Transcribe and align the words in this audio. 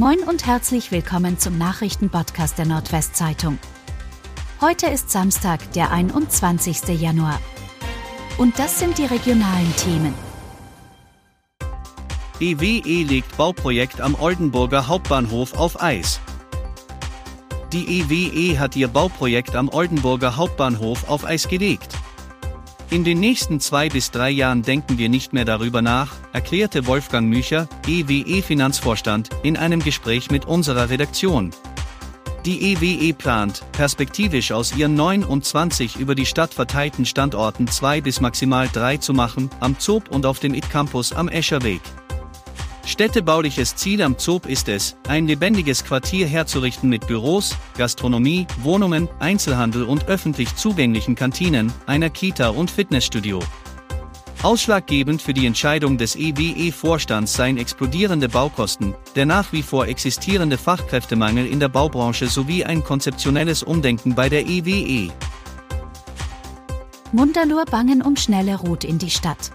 Moin 0.00 0.20
und 0.20 0.46
herzlich 0.46 0.92
willkommen 0.92 1.38
zum 1.38 1.58
Nachrichtenpodcast 1.58 2.56
der 2.56 2.64
Nordwestzeitung. 2.64 3.58
Heute 4.62 4.86
ist 4.86 5.10
Samstag, 5.10 5.72
der 5.72 5.90
21. 5.90 6.98
Januar. 6.98 7.38
Und 8.38 8.58
das 8.58 8.78
sind 8.78 8.96
die 8.96 9.04
regionalen 9.04 9.76
Themen. 9.76 10.14
EWE 12.40 13.02
legt 13.02 13.36
Bauprojekt 13.36 14.00
am 14.00 14.14
Oldenburger 14.14 14.86
Hauptbahnhof 14.86 15.52
auf 15.52 15.82
Eis. 15.82 16.18
Die 17.70 18.00
EWE 18.00 18.58
hat 18.58 18.76
ihr 18.76 18.88
Bauprojekt 18.88 19.54
am 19.54 19.68
Oldenburger 19.68 20.34
Hauptbahnhof 20.34 21.10
auf 21.10 21.26
Eis 21.26 21.46
gelegt. 21.46 21.94
In 22.90 23.04
den 23.04 23.20
nächsten 23.20 23.60
zwei 23.60 23.88
bis 23.88 24.10
drei 24.10 24.30
Jahren 24.30 24.62
denken 24.62 24.98
wir 24.98 25.08
nicht 25.08 25.32
mehr 25.32 25.44
darüber 25.44 25.80
nach, 25.80 26.10
erklärte 26.32 26.88
Wolfgang 26.88 27.28
Mücher, 27.28 27.68
EWE-Finanzvorstand, 27.86 29.30
in 29.44 29.56
einem 29.56 29.80
Gespräch 29.80 30.32
mit 30.32 30.44
unserer 30.44 30.90
Redaktion. 30.90 31.52
Die 32.44 32.72
EWE 32.72 33.14
plant, 33.14 33.62
perspektivisch 33.70 34.50
aus 34.50 34.74
ihren 34.74 34.96
29 34.96 36.00
über 36.00 36.16
die 36.16 36.26
Stadt 36.26 36.52
verteilten 36.52 37.06
Standorten 37.06 37.68
zwei 37.68 38.00
bis 38.00 38.20
maximal 38.20 38.68
drei 38.72 38.96
zu 38.96 39.12
machen, 39.12 39.50
am 39.60 39.78
Zob 39.78 40.08
und 40.08 40.26
auf 40.26 40.40
dem 40.40 40.54
IT-Campus 40.54 41.12
am 41.12 41.28
Escherweg. 41.28 41.82
Städtebauliches 42.90 43.76
Ziel 43.76 44.02
am 44.02 44.18
Zob 44.18 44.46
ist 44.46 44.68
es, 44.68 44.96
ein 45.06 45.28
lebendiges 45.28 45.84
Quartier 45.84 46.26
herzurichten 46.26 46.90
mit 46.90 47.06
Büros, 47.06 47.56
Gastronomie, 47.78 48.48
Wohnungen, 48.62 49.08
Einzelhandel 49.20 49.84
und 49.84 50.08
öffentlich 50.08 50.56
zugänglichen 50.56 51.14
Kantinen, 51.14 51.72
einer 51.86 52.10
Kita 52.10 52.48
und 52.48 52.68
Fitnessstudio. 52.68 53.38
Ausschlaggebend 54.42 55.22
für 55.22 55.32
die 55.32 55.46
Entscheidung 55.46 55.98
des 55.98 56.16
EWE-Vorstands 56.16 57.32
seien 57.32 57.58
explodierende 57.58 58.28
Baukosten, 58.28 58.96
der 59.14 59.24
nach 59.24 59.52
wie 59.52 59.62
vor 59.62 59.86
existierende 59.86 60.58
Fachkräftemangel 60.58 61.46
in 61.46 61.60
der 61.60 61.68
Baubranche 61.68 62.26
sowie 62.26 62.64
ein 62.64 62.82
konzeptionelles 62.82 63.62
Umdenken 63.62 64.16
bei 64.16 64.28
der 64.28 64.46
EWE. 64.46 65.12
Mundalur 67.12 67.66
bangen 67.66 68.02
um 68.02 68.16
schnelle 68.16 68.56
Route 68.56 68.88
in 68.88 68.98
die 68.98 69.10
Stadt. 69.10 69.52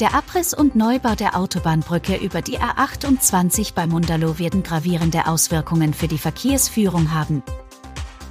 Der 0.00 0.14
Abriss 0.14 0.54
und 0.54 0.76
Neubau 0.76 1.16
der 1.16 1.36
Autobahnbrücke 1.36 2.14
über 2.14 2.40
die 2.40 2.60
A28 2.60 3.74
bei 3.74 3.88
Mundalo 3.88 4.38
werden 4.38 4.62
gravierende 4.62 5.26
Auswirkungen 5.26 5.92
für 5.92 6.06
die 6.06 6.18
Verkehrsführung 6.18 7.12
haben. 7.12 7.42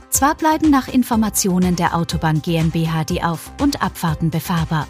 Zwar 0.10 0.36
bleiben 0.36 0.70
nach 0.70 0.88
Informationen 0.88 1.76
der 1.76 1.94
Autobahn 1.94 2.42
GmbH 2.42 3.04
die 3.04 3.22
Auf- 3.22 3.52
und 3.62 3.82
Abfahrten 3.82 4.30
befahrbar. 4.30 4.88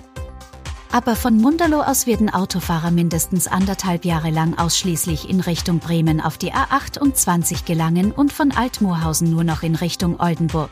Aber 0.92 1.16
von 1.16 1.38
Mundalo 1.38 1.82
aus 1.82 2.06
werden 2.06 2.30
Autofahrer 2.30 2.92
mindestens 2.92 3.48
anderthalb 3.48 4.06
Jahre 4.06 4.30
lang 4.30 4.56
ausschließlich 4.60 5.28
in 5.28 5.40
Richtung 5.40 5.80
Bremen 5.80 6.22
auf 6.22 6.38
die 6.38 6.54
A28 6.54 7.66
gelangen 7.66 8.12
und 8.12 8.32
von 8.32 8.52
Altmoorhausen 8.52 9.32
nur 9.32 9.44
noch 9.44 9.64
in 9.64 9.74
Richtung 9.74 10.20
Oldenburg. 10.20 10.70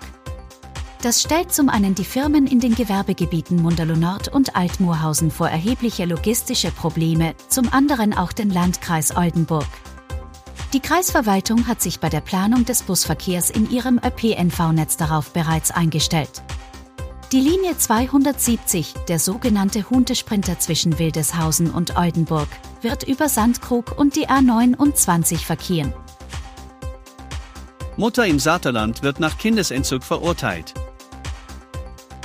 Das 1.06 1.22
stellt 1.22 1.54
zum 1.54 1.70
einen 1.70 1.94
die 1.94 2.04
Firmen 2.04 2.48
in 2.48 2.60
den 2.60 2.74
Gewerbegebieten 2.74 3.62
Mundalo 3.62 3.96
Nord 3.96 4.28
und 4.28 4.56
Altmoorhausen 4.56 5.30
vor 5.30 5.48
erhebliche 5.48 6.06
logistische 6.06 6.72
Probleme, 6.72 7.36
zum 7.48 7.72
anderen 7.72 8.12
auch 8.12 8.34
den 8.34 8.50
Landkreis 8.50 9.16
Oldenburg. 9.16 9.68
Die 10.74 10.80
Kreisverwaltung 10.80 11.68
hat 11.68 11.80
sich 11.80 12.00
bei 12.00 12.10
der 12.10 12.22
Planung 12.22 12.66
des 12.66 12.82
Busverkehrs 12.82 13.52
in 13.52 13.70
ihrem 13.70 14.00
ÖPNV-Netz 14.04 14.98
darauf 14.98 15.30
bereits 15.30 15.70
eingestellt. 15.70 16.42
Die 17.32 17.40
Linie 17.40 17.78
270, 17.78 18.96
der 19.08 19.20
sogenannte 19.20 19.88
Huntesprinter 19.88 20.58
zwischen 20.58 20.98
Wildeshausen 20.98 21.70
und 21.70 21.98
Oldenburg, 21.98 22.50
wird 22.82 23.04
über 23.04 23.30
Sandkrug 23.30 23.96
und 23.96 24.16
die 24.16 24.28
A29 24.28 25.38
verkehren. 25.38 25.94
Mutter 27.96 28.26
im 28.26 28.40
Saterland 28.40 29.04
wird 29.04 29.20
nach 29.20 29.38
Kindesentzug 29.38 30.04
verurteilt. 30.04 30.74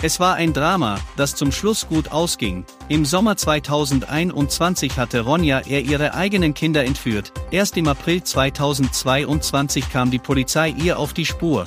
Es 0.03 0.19
war 0.19 0.37
ein 0.37 0.55
Drama, 0.55 0.99
das 1.17 1.35
zum 1.35 1.53
Schluss 1.53 1.87
gut 1.87 2.11
ausging. 2.11 2.65
Im 2.89 3.05
Sommer 3.05 3.37
2021 3.37 4.97
hatte 4.97 5.21
Ronja 5.21 5.61
er 5.67 5.83
ihre 5.83 6.15
eigenen 6.15 6.55
Kinder 6.55 6.87
entführt. 6.87 7.35
Erst 7.51 7.77
im 7.77 7.87
April 7.87 8.23
2022 8.23 9.91
kam 9.91 10.11
die 10.11 10.19
Polizei 10.19 10.71
ihr 10.71 10.99
auf 10.99 11.13
die 11.13 11.27
Spur. 11.27 11.67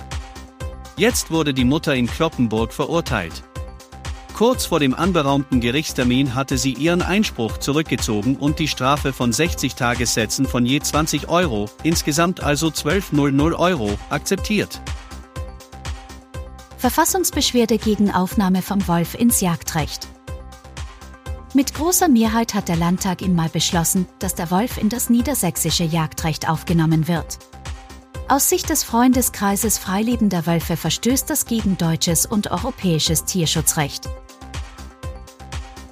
Jetzt 0.98 1.30
wurde 1.30 1.54
die 1.54 1.64
Mutter 1.64 1.94
in 1.94 2.08
Kloppenburg 2.08 2.74
verurteilt. 2.74 3.44
Kurz 4.34 4.66
vor 4.66 4.80
dem 4.80 4.96
anberaumten 4.96 5.62
Gerichtstermin 5.62 6.34
hatte 6.34 6.58
sie 6.58 6.74
ihren 6.74 7.04
Einspruch 7.04 7.60
zurückgezogen 7.60 8.36
und 8.38 8.58
die 8.58 8.68
Strafe 8.68 9.14
von 9.14 9.32
60 9.32 9.76
Tagessätzen 9.76 10.48
von 10.48 10.66
je 10.66 10.80
20 10.80 11.30
Euro, 11.30 11.70
insgesamt 11.84 12.42
also 12.42 12.70
1200 12.70 13.54
Euro, 13.60 13.92
akzeptiert. 14.10 14.82
Verfassungsbeschwerde 16.84 17.78
gegen 17.78 18.12
Aufnahme 18.12 18.62
vom 18.62 18.86
Wolf 18.90 19.14
ins 19.14 19.40
Jagdrecht. 19.40 20.06
Mit 21.54 21.74
großer 21.76 22.10
Mehrheit 22.10 22.54
hat 22.54 22.68
der 22.68 22.76
Landtag 22.76 23.22
im 23.22 23.36
Mai 23.36 23.48
beschlossen, 23.48 24.06
dass 24.20 24.36
der 24.36 24.52
Wolf 24.52 24.78
in 24.78 24.90
das 24.90 25.10
niedersächsische 25.10 25.86
Jagdrecht 25.86 26.50
aufgenommen 26.50 27.08
wird. 27.08 27.40
Aus 28.28 28.50
Sicht 28.50 28.70
des 28.70 28.84
Freundeskreises 28.84 29.78
freilebender 29.78 30.46
Wölfe 30.46 30.76
verstößt 30.76 31.30
das 31.30 31.46
gegen 31.46 31.78
deutsches 31.78 32.26
und 32.26 32.52
europäisches 32.52 33.24
Tierschutzrecht. 33.24 34.10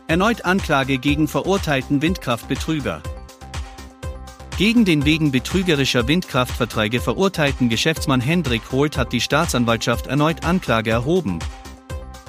Erneut 0.08 0.44
Anklage 0.44 0.98
gegen 0.98 1.30
verurteilten 1.30 2.02
Windkraftbetrüger. 2.02 3.02
Gegen 4.58 4.86
den 4.86 5.06
wegen 5.06 5.32
betrügerischer 5.32 6.08
Windkraftverträge 6.08 7.00
verurteilten 7.00 7.70
Geschäftsmann 7.70 8.22
Hendrik 8.22 8.72
Holt 8.72 8.98
hat 8.98 9.12
die 9.12 9.22
Staatsanwaltschaft 9.22 10.08
erneut 10.08 10.46
Anklage 10.46 10.92
erhoben. 10.92 11.40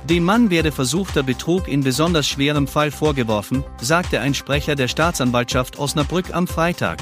Dem 0.08 0.24
Mann 0.24 0.50
werde 0.50 0.72
versuchter 0.72 1.22
Betrug 1.22 1.68
in 1.68 1.82
besonders 1.82 2.26
schwerem 2.26 2.66
Fall 2.66 2.90
vorgeworfen, 2.90 3.64
sagte 3.80 4.20
ein 4.20 4.34
Sprecher 4.34 4.74
der 4.74 4.88
Staatsanwaltschaft 4.88 5.78
Osnabrück 5.78 6.34
am 6.34 6.48
Freitag. 6.48 6.98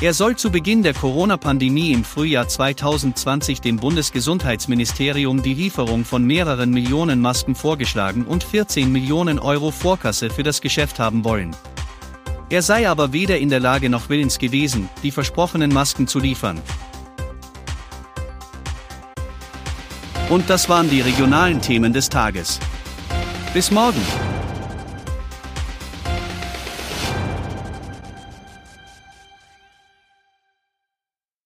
Er 0.00 0.14
soll 0.14 0.34
zu 0.34 0.50
Beginn 0.50 0.82
der 0.82 0.94
Corona-Pandemie 0.94 1.92
im 1.92 2.02
Frühjahr 2.02 2.48
2020 2.48 3.60
dem 3.60 3.76
Bundesgesundheitsministerium 3.76 5.44
die 5.44 5.54
Lieferung 5.54 6.04
von 6.04 6.24
mehreren 6.24 6.70
Millionen 6.70 7.20
Masken 7.20 7.54
vorgeschlagen 7.54 8.24
und 8.24 8.42
14 8.42 8.90
Millionen 8.90 9.38
Euro 9.38 9.70
Vorkasse 9.70 10.28
für 10.28 10.42
das 10.42 10.60
Geschäft 10.60 10.98
haben 10.98 11.22
wollen. 11.22 11.54
Er 12.52 12.60
sei 12.60 12.86
aber 12.86 13.14
weder 13.14 13.38
in 13.38 13.48
der 13.48 13.60
Lage 13.60 13.88
noch 13.88 14.10
willens 14.10 14.38
gewesen, 14.38 14.90
die 15.02 15.10
versprochenen 15.10 15.72
Masken 15.72 16.06
zu 16.06 16.18
liefern. 16.18 16.60
Und 20.28 20.50
das 20.50 20.68
waren 20.68 20.90
die 20.90 21.00
regionalen 21.00 21.62
Themen 21.62 21.94
des 21.94 22.10
Tages. 22.10 22.60
Bis 23.54 23.70
morgen! 23.70 24.31